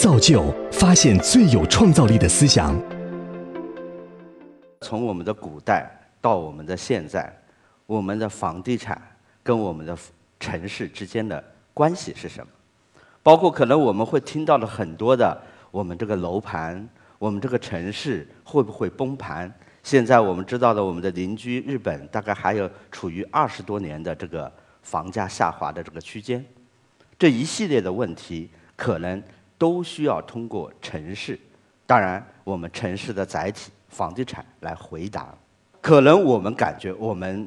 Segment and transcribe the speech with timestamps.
[0.00, 2.74] 造就发现最有创造力的思想。
[4.80, 5.90] 从我们的古代
[6.22, 7.30] 到我们的现在，
[7.84, 8.98] 我们的房地产
[9.42, 9.94] 跟我们的
[10.38, 11.44] 城市之间的
[11.74, 12.50] 关系是什么？
[13.22, 15.38] 包括可能我们会听到了很多的，
[15.70, 16.88] 我们这个楼盘，
[17.18, 19.52] 我们这个城市会不会崩盘？
[19.82, 26.42] 现在我们知道的，我们的邻居日本大概还有处于二十多年的这个房价下滑的这个区间，
[27.18, 29.22] 这一系列的问题可能
[29.60, 31.38] 都需要通过城市，
[31.86, 35.34] 当然我们城市的载体房地产来回答。
[35.82, 37.46] 可能我们感觉我们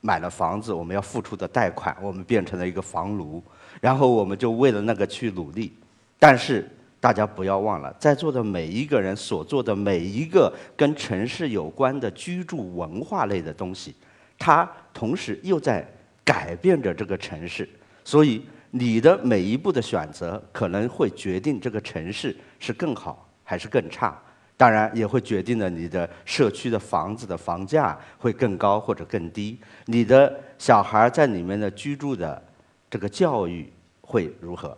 [0.00, 3.42] 买了房子，我们要付出的贷款，我们变成了一个房奴，
[3.80, 5.76] 然后我们就为了那个去努力。
[6.16, 13.96] 但是大家不要忘了，在座的每一个人所做的每一个跟城市有关的居住文化类的东西，
[14.38, 15.84] 它同时又在
[16.24, 17.68] 改变着这个城市。
[18.04, 24.16] 所以你的每一步的选择，可能会决定这个城市是更好还是更差。
[24.56, 32.42] 当然也会决定了你的社区的房子的房价会更高或者更低，你的小孩在里面的居住的
[32.90, 34.76] 这个教育会如何？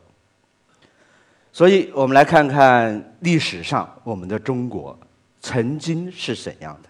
[1.53, 4.97] 所以我们来看看历史上我们的中国
[5.41, 6.89] 曾经是怎样的。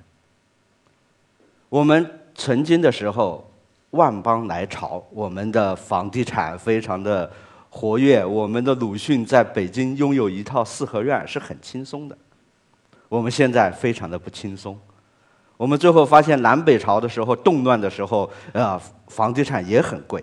[1.68, 3.49] 我们曾经的时候
[3.90, 7.30] 万邦来朝，我们的房地产非常的
[7.68, 12.16] 活跃，我们的鲁迅在北京拥有一套四合院是很轻松的。
[13.08, 14.78] 我们现在非常的不轻松，
[15.56, 20.22] 我们最后发现南北朝的时候动乱的时候，呃，房地产也很贵。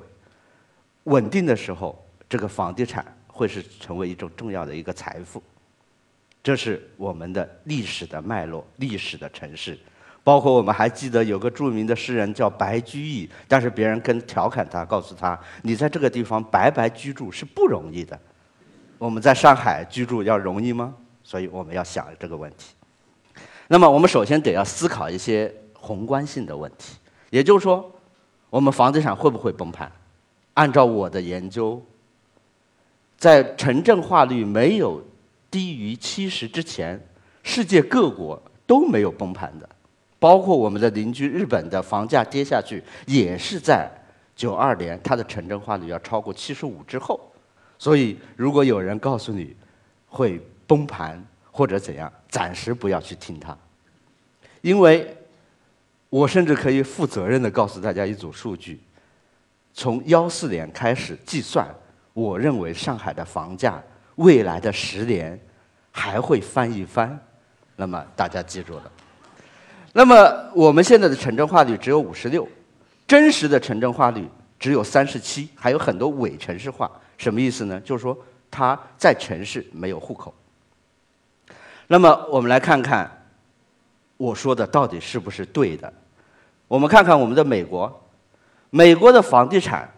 [1.03, 5.43] 稳定的时候，这个房地产会是成为一种重要的一个财富。
[6.41, 9.77] 这是我们的历史的脉络，历史的城市。
[10.27, 18.19] 包括我们还记得有个著名的诗人叫白居易，但是别人跟调侃他，告诉他：“你在这个地方白白居住是不容易的。”
[18.99, 20.93] 我们在上海居住要容易吗？
[21.23, 22.73] 所以我们要想这个问题。
[23.69, 26.97] 那么，我们首先得要思考一些宏观性的问题，
[27.29, 27.89] 也就是说，
[28.49, 29.89] 我们房地产会不会崩盘？
[30.55, 31.81] 按照我的研究，
[33.17, 35.01] 在城镇化率没有
[35.49, 37.01] 低于七十之前，
[37.43, 39.69] 世界各国都没有崩盘的，
[40.19, 43.89] 包括我们的邻居日本的房价跌下去，也是在
[44.35, 47.19] 九二年它的城镇化率要超过七十五之后。
[47.79, 49.55] 所以，如果有人告诉你
[50.07, 53.55] 会崩盘，或者怎样，暂时不要去听他，
[54.61, 55.15] 因为
[56.09, 58.79] 我甚至可以负责任的告诉大家一组数据：
[59.73, 61.67] 从幺四年开始计算，
[62.13, 63.79] 我认为上海的房价
[64.15, 65.39] 未来的十年
[65.91, 67.19] 还会翻一番。
[67.75, 68.91] 那么大家记住了。
[69.97, 72.47] 那么我们现在的城镇化率只有五十六，
[73.07, 76.91] 真实的城镇化率只有三十七，还有很多伪城市化。
[77.17, 77.79] 什么意思呢？
[77.79, 78.15] 就是说
[78.51, 80.31] 它在城市没有户口。
[81.87, 83.09] 那么我们来看看，
[84.17, 85.91] 我说的到底是不是对的？
[86.67, 88.07] 我们看看我们的美国，
[88.69, 89.91] 美国的房地产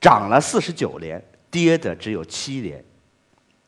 [0.00, 2.84] 涨了四十九年，跌的只有七年，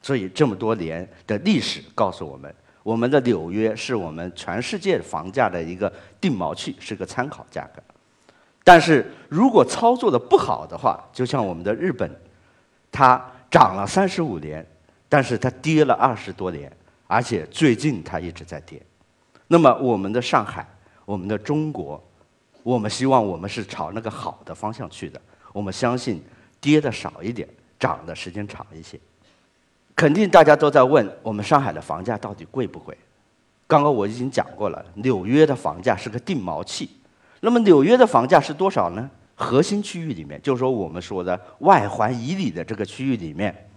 [0.01, 7.83] 所以这么多年的历史告诉我们，我们的纽约是我们全世界房价的一个定锚器，是个参考价格。
[8.65, 12.11] 但是如果操作的不好的话，就像我们的日本，
[12.91, 14.67] 它涨了三十五年，
[15.09, 16.71] 但是它跌了二十多年。
[17.09, 18.81] 而且最近它一直在跌，
[19.47, 20.67] 那么我们的上海，
[21.05, 22.03] 我们的中国，
[22.63, 25.21] 我们希望我们是朝那个好的方向去的。
[25.53, 26.23] 我们相信
[26.59, 27.47] 跌的少一点，
[27.79, 28.99] 涨的时间长一些。
[29.95, 32.97] 肯定大家都在问我们上海的房价到底贵不贵？
[33.67, 36.91] 刚刚我已经讲过了，纽约的房价是个定锚器。
[37.41, 39.09] 那么纽约的房价是多少呢？
[39.35, 43.69] 核心区域里面，就是说我们说的外环以里的这个区域里面，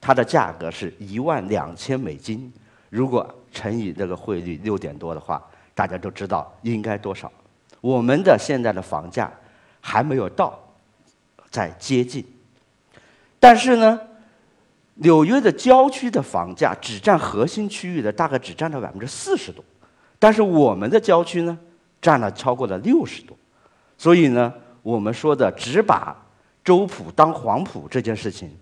[0.00, 2.52] 它的价格是一万两千美金。
[2.90, 5.42] 如果乘以这个汇率六点多的话，
[5.74, 7.32] 大家都知道应该多少？
[7.80, 9.32] 我们的现在的房价
[9.80, 10.58] 还没有到，
[11.50, 12.24] 在接近。
[13.40, 13.98] 但是呢，
[15.02, 19.64] 纽约的郊区的房价只占核心区域的大概只占了百分之四十多，
[20.18, 21.58] 但是我们的郊区呢，
[22.02, 23.34] 占了超过了六十多。
[23.96, 24.52] 所以呢，
[24.82, 26.14] 我们说的只把
[26.62, 28.54] 州浦当黄埔这件事情。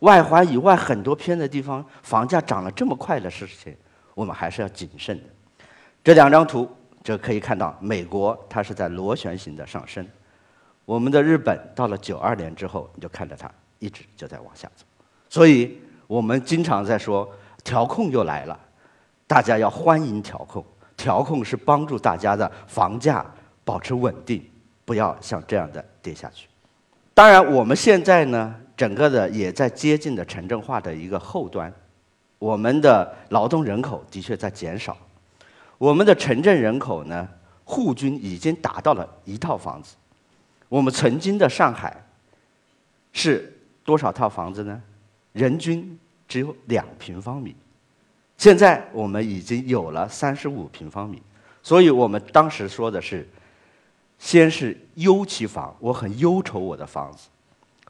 [0.00, 3.76] 外环以外很多偏的地方，房价涨了这么快的事情，
[4.14, 5.24] 我们还是要谨慎的。
[6.02, 6.66] 这两张图
[7.02, 10.06] 就可以看到，美国它是在螺旋形的上升，
[10.84, 13.50] 我们的日本到了九二年之后，你就看着它
[13.80, 14.84] 一直就在往下走。
[15.30, 17.26] 所以我们经常在说
[17.64, 18.60] 调控又来了，
[19.26, 20.62] 大家要欢迎调控，
[20.94, 23.24] 调控是帮助大家的房价
[23.64, 24.44] 保持稳定，
[24.84, 26.46] 不要像这样的跌下去。
[27.14, 28.54] 当然我们现在呢。
[28.80, 31.70] 整个的也在接近的城镇化的一个后端，
[32.38, 34.96] 我们的劳动人口的确在减少，
[35.76, 37.28] 我们的城镇人口呢，
[37.62, 39.96] 户均已经达到了一套房子。
[40.70, 41.94] 我们曾经的上海
[43.12, 43.54] 是
[43.84, 44.80] 多少套房子呢？
[45.32, 47.54] 人均只有两平方米，
[48.36, 51.22] 现在我们已经有了三十五平方米。
[51.62, 53.28] 所以我们当时说的是，
[54.18, 57.28] 先是忧其房，我很忧愁我的房子；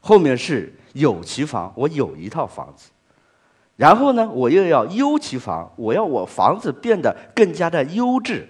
[0.01, 2.89] 后面是有其房，我有一套房子。
[3.77, 8.47] 然后呢，我又要优其房，我要我房子变得更加的优质，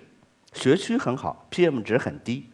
[0.53, 2.49] 学区很好，PM 值很低。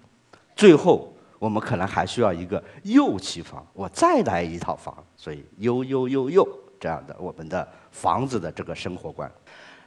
[0.55, 6.47] 最后，我们可能还需要一个又期房，我再来一套房，所以又又又又
[6.79, 9.31] 这样的我们的房子的这个生活观。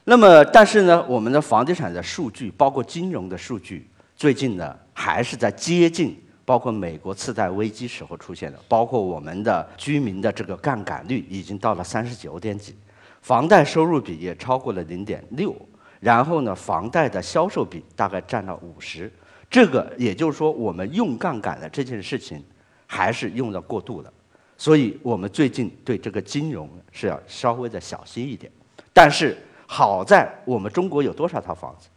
[0.04, 6.20] 那么，但是呢，我们的房地产的数据，包括金融的数据，最近呢还是在接近。
[6.42, 12.74] 包括美国次贷危机时候出现的，包括我们的居民的这个杠杆率已经到了三十九点几，
[13.22, 15.54] 房贷收入比也超过了零点六，
[16.00, 19.12] 然后呢，房贷的销售比大概占了五十，
[19.50, 22.40] 这个也就是说，我们用杠杆的这件事情
[22.86, 24.12] 还是用的过度了，
[24.56, 28.50] 所以我们最近对这个金融是要稍微的小心一点。
[28.92, 29.36] 但是
[29.66, 31.88] 好在我们中国有多少套房子？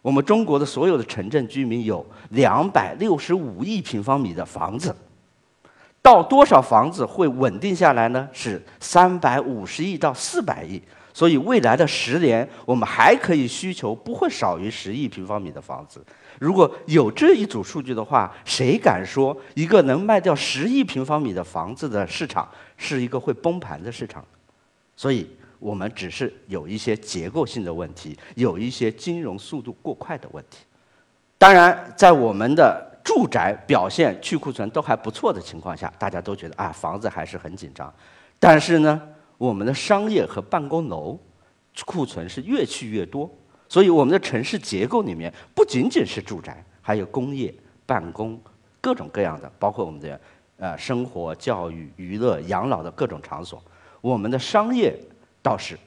[0.00, 4.94] 我们中国的所有的城镇居民有两百六十五亿平方米的房子，
[6.00, 8.28] 到多少房子会稳定下来呢？
[8.32, 10.80] 是三百五十亿到四百亿。
[11.16, 16.04] 所以未来的十年，我们还可以需求不会少于十亿平方米的房子。
[16.38, 22.46] 如果有这一组数据的话，谁敢说一个能卖掉十亿平方米的房子的市场
[22.76, 24.22] 是一个会崩盘的市场？
[24.94, 25.26] 所以。
[25.58, 30.58] 我们只是有一些结构性的问题，有一些金融速度过快的问题。
[31.38, 37.92] 当然，在我们的住宅表现去库存都还不错的情况下，大家都觉得啊，房子还是很紧张。
[38.38, 39.00] 但是呢，
[39.38, 41.18] 我们的商业和办公楼
[41.84, 43.30] 库存是越去越多，
[43.68, 47.54] 所以我们的城市结构里面不仅仅是住宅，还有工业、
[47.84, 48.40] 办公
[48.80, 50.20] 各种各样的，包括我们的
[50.58, 53.62] 呃生活、教育、娱乐、养老的各种场所，
[54.00, 54.96] 我们的商业。
[55.42, 55.78] 倒是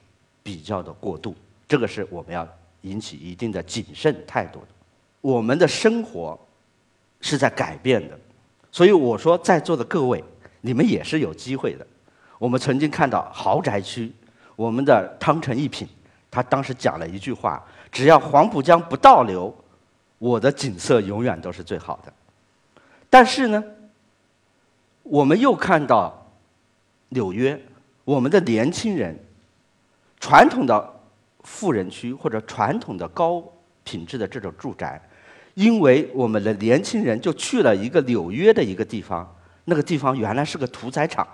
[0.42, 1.36] 比较的过度，
[1.68, 2.48] 这个是我们要
[2.84, 4.68] 引起一定的谨慎态度的。
[5.20, 6.40] 我们的生活
[7.20, 8.18] 是在改变的，
[8.72, 10.24] 所以我说在座的各位，
[10.62, 11.86] 你们也是有机会的。
[12.40, 14.12] 我们曾经看到豪宅区，
[14.56, 15.88] 我们的汤臣一品，
[16.32, 19.56] 他当时讲了一句话：只要黄浦江不倒流，
[20.18, 22.12] 我的景色永远都是最好的。
[23.10, 23.64] 但是呢，
[25.04, 26.32] 我们又看到
[27.10, 27.62] 纽约，
[28.04, 29.16] 我们的年轻人。
[30.22, 30.94] 传统的
[31.46, 33.42] 富人区或者传统的高
[33.86, 35.02] 品质的这种住宅，
[35.54, 39.34] 因为我们的年轻人就去了一个纽约的一个地方，
[39.64, 41.26] 那个地方原来是个屠宰场，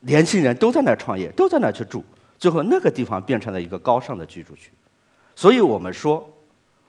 [0.00, 2.04] 年轻人都在那儿创业，都在那儿去住，
[2.38, 4.70] 最后那个地方变成了一个高尚的居住区。
[5.34, 6.28] 所以我们说，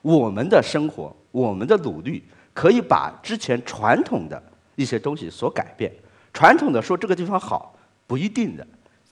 [0.02, 2.22] 我们的生活，我们的努力，
[2.54, 4.42] 可以把之前传统的
[4.76, 5.92] 一些东西所改变。
[6.32, 7.74] 传统的说这个地方好，
[8.06, 8.66] 不一定的。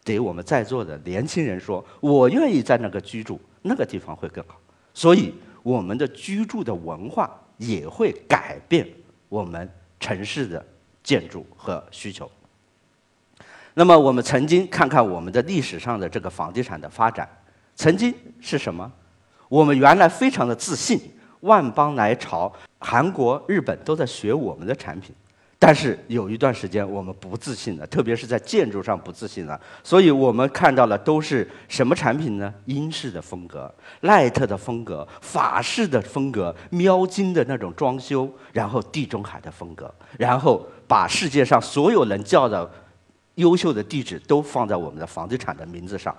[0.04, 4.56] 给我们在座的年轻人说：“我愿意在那个居住，那个地方会更好。”
[4.94, 5.34] 所以，
[5.64, 8.86] 我们的居住的文化也会改变
[9.28, 10.64] 我们城市的
[11.02, 12.30] 建筑和需求。
[13.78, 17.28] 那么，我们曾经看看我们的历史上的这个房地产的发展，
[17.74, 18.90] 曾经是什么？
[19.50, 20.98] 我们原来非常的自信，
[21.40, 25.14] 万邦来朝，韩国、日本都在学我们的产品。
[25.58, 32.52] 但是有一段时间我们不自信了，特别是在建筑上不自信了，所以我们看到了都是什么产品呢？
[32.64, 33.70] 英式的风格、
[34.00, 42.70] 赖特的风格、法式的风格、喵金的那种装修，然后地中海的风格，然后把世界上所有人叫的
[43.36, 46.14] 优秀的地址都放在我们的房地产的名字上，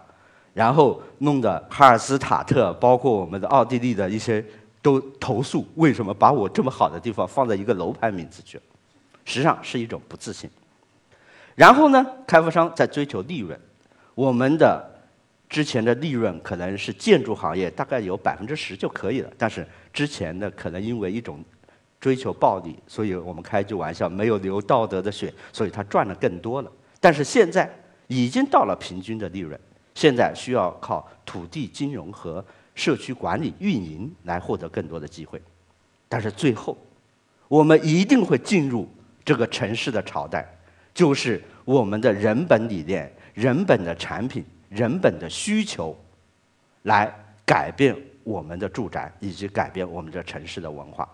[0.54, 4.44] 然后弄得哈尔斯塔特，包括我们的奥地利的一些
[4.82, 8.60] 都投诉，为什么把我这么好的地方放在一个楼盘名字去？
[9.26, 10.50] 实际上是一种不自信。
[11.54, 13.60] 然后呢，开发商在追求利润。
[14.14, 14.84] 我们的
[15.50, 21.44] 之前的利润可能是建筑行业大概有百分之十就可以了，但是之前的可能因为一种
[22.00, 26.72] 追求暴利，所以我们开句玩笑，没有流道德的血，所以他赚的更多了。
[27.00, 27.70] 但是现在
[28.08, 29.60] 已经到了平均的利润，
[29.96, 32.44] 现在需要靠土地金融和
[32.76, 35.42] 社区管理运营来获得更多的机会。
[36.08, 36.78] 但是最后，
[37.48, 38.88] 我们一定会进入。
[39.26, 40.48] 这个城市的朝代，
[40.94, 45.94] 就是我们的人本理念、人本的产品、人本的需求，
[46.84, 47.14] 来
[47.46, 51.06] 改变我们的住宅，以及改变我们这城市的文化。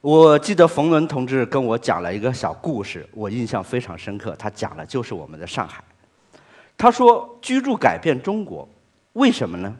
[0.00, 4.32] 我记得冯仑同志跟我讲了一个小故事，我印象非常深刻。
[4.38, 5.82] 他讲的就是我们的上海。
[6.76, 8.68] 他说：“居住改变中国，
[9.14, 9.74] 为什么呢？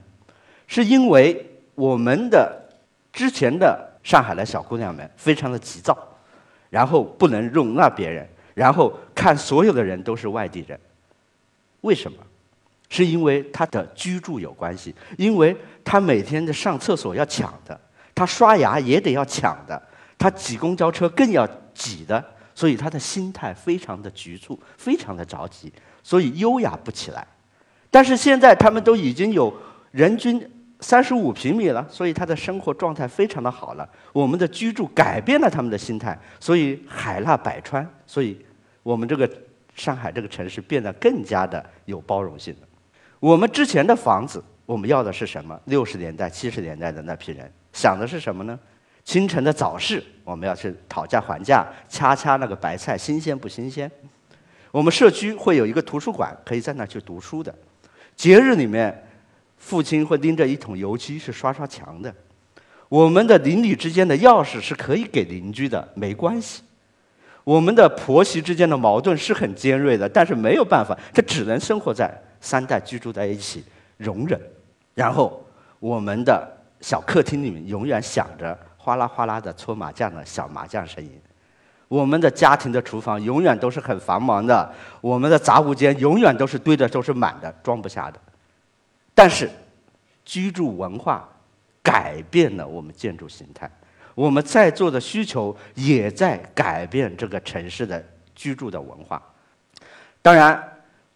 [0.67, 2.61] 是因为我们的
[3.13, 5.97] 之前的上海的小姑娘们非常的急躁，
[6.69, 10.79] 然后不能容纳别人，然后看所有的人都是外地人。
[11.83, 12.19] 为什么？
[12.89, 17.81] 是因为她的居住有关系，因为她每天的上厕所要抢的，
[18.17, 19.81] 她刷牙也得要抢的，
[20.19, 22.23] 他挤公交车更要挤的，
[22.55, 25.73] 所以他的心态非常的局促，非常的着急，
[26.03, 27.27] 所以优雅不起来。
[27.91, 29.55] 但是现在他们都已经有
[29.93, 30.45] 人均
[30.81, 33.89] 三十五平米了，所以他的生活状态非常的好了。
[34.13, 38.45] 我们的居住改变了他们的心态，所以海纳百川，所以
[38.83, 39.31] 我们这个
[39.75, 42.67] 上海这个城市变得更加的有包容性了。
[43.21, 45.59] 我们之前的房子，我们要的是什么？
[45.65, 48.59] 六十年代、七十年代的那批人想的是什么呢？
[49.09, 53.91] 清晨的早市，我们要去讨价还价，掐掐那个白菜新鲜不新鲜。
[54.71, 57.53] 我们社区会有一个图书馆，可以在那去读书的。
[58.15, 59.09] 节日里面，
[59.57, 62.15] 父亲会拎着一桶油漆去刷刷墙的。
[62.91, 66.63] 我们的邻里之间的钥匙是可以给邻居的，没关系。
[67.45, 73.65] 我们的婆媳之间的矛盾是很尖锐的，但是没有办法，这只能生活在三代居住在一起，
[73.97, 74.39] 容忍。
[74.93, 75.43] 然后
[75.81, 76.47] 我们的
[76.83, 78.59] 小客厅里面永远响着
[78.89, 81.21] 哗啦哗啦的搓麻将的小麻将声音。
[81.89, 88.19] 我们的家庭的厨房永远都是很繁忙的，我们的杂物间永远都是堆的都是满的，装不下的。
[89.15, 89.51] 但是，
[90.25, 91.29] 居住文化
[91.83, 93.71] 改变了我们建筑形态，
[94.15, 98.03] 我们在座的需求也在改变这个城市的
[98.35, 99.23] 居住的文化。
[100.23, 100.67] 当然，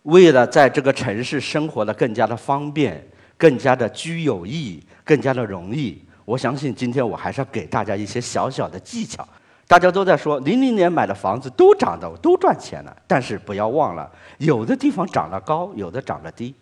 [0.02, 3.02] 为了在这个城市生活的更加的方便、
[3.38, 9.26] 更加的居有意、更加的容易，我相信今天我还是要给大家一些小小的技巧。
[9.66, 16.54] 大家都在说，零零年买的房子都涨的都赚钱了，但是不要忘了，有的地方涨得高，有的涨得低。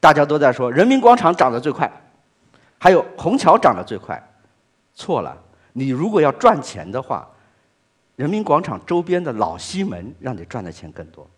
[0.00, 1.90] 大家都在说人民广场涨得最快，
[2.78, 4.20] 还有虹桥涨得最快，
[4.94, 5.36] 错了。
[5.72, 7.28] 你如果要赚钱的话，
[8.16, 11.28] 人民广场周边的老西门让你赚的钱更多，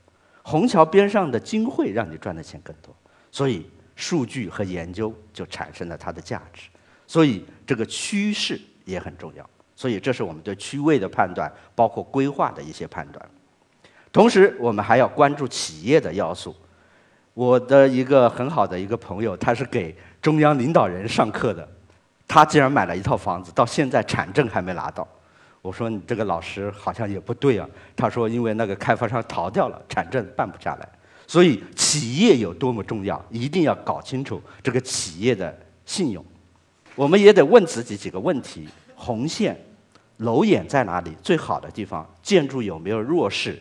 [0.43, 2.95] 虹桥边上的金汇让你赚的钱更多。
[3.31, 6.69] 所以数据和研究就产生了它的价值，
[7.09, 9.45] 所以这个趋势也很重要。
[9.75, 13.31] 所以，这是我们对区位的判断，包括规划的一些判断。
[14.13, 16.55] 同时，我们还要关注企业的要素。
[17.33, 21.67] 我的一个很好的一个朋友，他是给中央领导人上课的。
[22.27, 25.07] 他竟然买了一套房子，到现在产证还没拿到。
[25.63, 30.89] 我说：“你这个老师好像也不对啊。”他说：“因为那个开发商逃掉了，产证办不下来。”
[31.27, 36.25] 所以，企业有多么重要，一定要搞清楚这个企业的信用。
[36.99, 39.57] 我们也得问自己几个问题：红线。
[40.17, 41.13] 楼眼在哪里？
[41.23, 43.57] 最好的地方，建筑有没有弱势？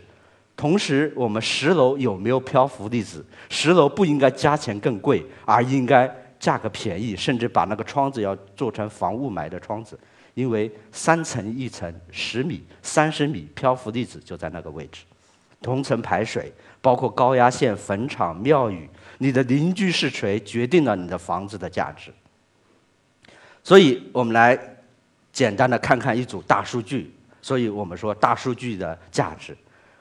[0.55, 3.23] 同时，我们十楼有没有漂浮粒子？
[3.47, 9.95] 十楼不应该加钱更贵，而应该价格便宜，甚至把那个窗子要做成防雾霾的窗子，
[10.33, 15.03] 因为三层一层，十米、三十米漂浮粒子就在那个位置。
[15.61, 16.51] 同层排水，
[16.81, 18.89] 包括高压线、坟场、庙宇，
[19.19, 22.11] 你的邻居是谁，决定了你的房子的价值。
[23.67, 24.57] 所以我们来。
[25.33, 29.55] 简单的看看一组大数据，所以我们说大数据的价值，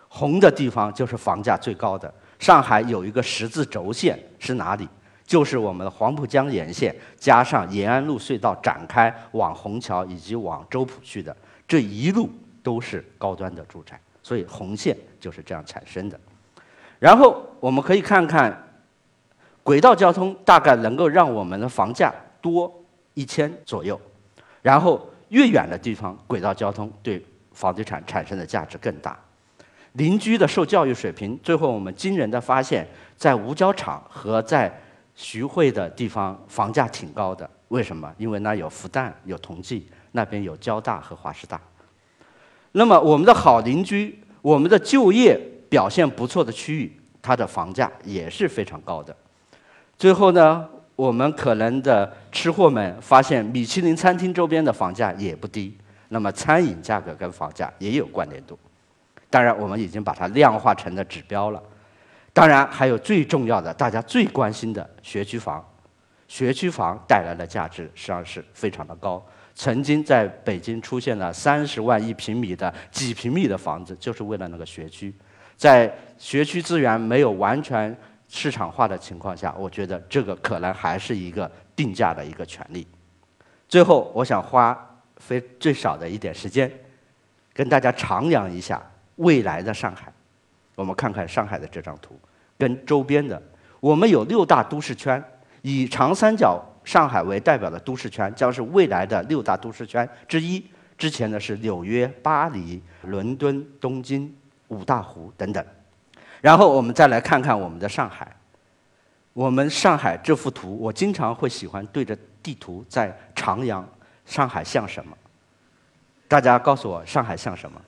[0.09, 2.11] 红的地方就是房价最高的。
[2.39, 4.89] 上海有一个十字轴线是哪里？
[5.27, 11.37] 就是我们的黄浦江沿线，加上延安路隧道展开往虹桥以及往周浦去的
[11.69, 12.31] 这一路
[12.63, 16.19] 都是高端的住宅，所以红线就是这样产生的。
[16.99, 18.71] 然后我们可以看看
[19.63, 22.73] 轨道交通，大概能够让我们的房价多
[23.17, 24.01] 一千左右，
[24.63, 25.11] 然后。
[25.31, 27.21] 越远的地方，轨道交通对
[27.51, 29.19] 房地产产生的价值更大。
[29.95, 34.73] 邻居的受教育水平，最后我们惊人的发现，在五角场和在
[35.17, 37.51] 徐汇的地方，房价挺高的。
[37.71, 38.15] 为什么？
[38.17, 41.61] 因为那有复旦、有同济，那边有交大和华师大。
[42.71, 45.37] 那么我们的好邻居，我们的就业
[45.69, 49.17] 表现不错的区域，它的房价也是非常高的。
[49.99, 50.69] 最后呢？
[50.97, 55.77] 我们可能的吃货们发现，米其林餐厅周边的房价也不低。
[56.09, 58.59] 那么，餐饮价格跟房价也有关联度。
[59.29, 61.63] 当然，我们已经把它量化成了指标了。
[62.33, 65.63] 当然，还有最重要的，大家最关心的学区房。
[66.29, 69.25] 学区房带来的价值实际上是非常的高。
[69.55, 75.13] 曾经在北京出现了三十万一平米的几平米的房子，就是为了那个学区。
[75.57, 77.95] 在学区资源没有完全。
[78.29, 82.87] 市场化的情况下，我觉得这个可能还是一个定价的一个权利。
[83.69, 84.79] 最后，我想花
[85.17, 86.71] 非最少的一点时间，
[87.53, 88.83] 跟大家徜徉一下
[89.17, 90.13] 未来的上海。
[90.75, 92.19] 我们看看上海的这张图，
[92.59, 93.43] 跟周边的，
[93.81, 95.23] 我们有六大都市圈，
[95.63, 100.65] 以长三角上海为代表的都市圈将是未来的六大都市圈之一。
[100.99, 104.35] 之前呢是纽约、巴黎、伦敦、东京、
[104.69, 105.65] 五大湖等等。
[106.41, 108.31] 然后我们再来看看我们的上海。
[109.33, 113.85] 我们上海这幅图，我经常会喜欢对着地图在徜徉。
[114.25, 115.17] 上海像什么？
[116.27, 117.81] 大家告诉我，上海像什么？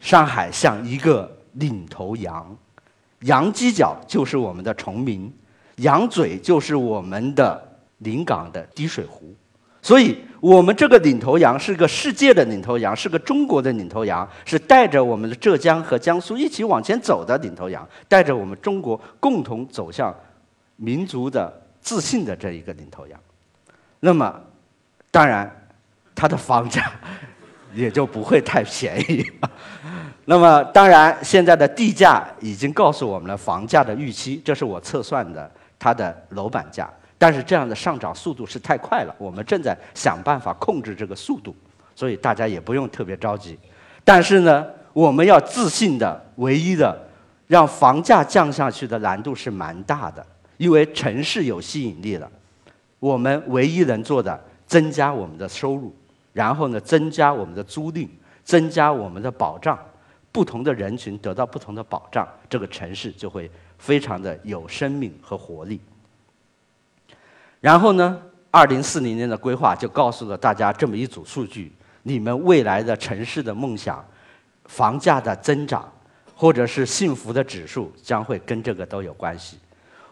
[0.00, 2.56] 上海像一个领头羊，
[3.20, 5.32] 羊犄角就是我们的崇明，
[5.76, 9.34] 羊嘴就是我们的临港的滴水湖。
[9.84, 20.14] 所以，我们这个领头羊是个世界的领头羊，是个中国的领头羊，是带着我们的浙江和江苏一起往前走的领头羊，带着我们中国共同走向
[20.76, 23.20] 民族的自信的这一个领头羊。
[24.00, 24.40] 那么，
[25.10, 25.54] 当然，
[26.14, 26.90] 它的房价。
[27.74, 29.28] 也就不会太便宜。
[30.26, 36.88] 那么，当然，现在的地价已经告诉我们了房价的预期，这是我测算的它的楼板价。
[37.24, 41.56] 但是这样的上涨速度是太快了，我们正在想办法控制这个速度，
[41.96, 43.58] 所以大家也不用特别着急。
[44.04, 46.94] 但是呢，我们要自信的，唯一的
[47.46, 50.26] 让房价降下去的难度是蛮大的，
[50.58, 52.30] 因为城市有吸引力了。
[53.00, 55.96] 我们唯一能做的，增加我们的收入。
[56.34, 58.06] 然后呢，增加我们的租赁，
[58.42, 59.78] 增加我们的保障，
[60.30, 65.80] 不同的人群得到不同的保障，这个城市就会非常的有生命和活力。
[67.64, 74.04] 然后呢，二零四零年的规划就告诉了大家这么一组数据：你们未来的城市的梦想、
[74.66, 75.90] 房价的增长，
[76.34, 79.58] 或者是幸福的指数，将会跟这个都有关系。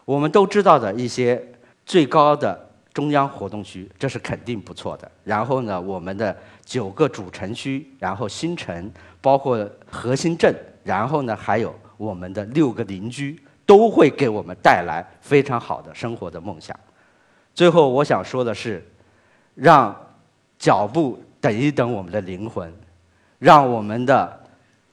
[0.03, 1.39] 我们都知道的一些
[1.85, 2.59] 最高的。
[2.91, 5.11] 中央活动区，这是肯定不错的。
[5.23, 16.79] 然后呢，我们的九个主城区，然后新城，包括核心镇，然后呢，还有我们的六个邻居，都会给我们带来非常好的生活的梦想。
[17.53, 18.83] 最后，我想说的是，
[19.55, 19.95] 让
[20.57, 22.73] 脚步等一等我们的灵魂，
[23.39, 24.39] 让我们的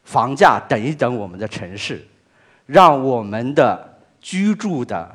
[0.05, 2.07] 房价等一等我们的城市，
[2.66, 5.14] 让我们的居住的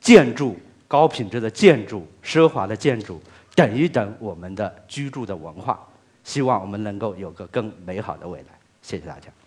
[0.00, 0.56] 建筑。
[0.88, 3.20] 高品质的建筑、奢华的建筑，
[3.54, 5.86] 等一等我们的居住的文化。
[6.24, 8.46] 希望我们能够有个更美好的未来。
[8.80, 9.37] 谢谢大家。